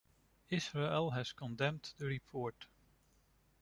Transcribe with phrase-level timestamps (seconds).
[0.49, 2.65] Israel has condemned the report.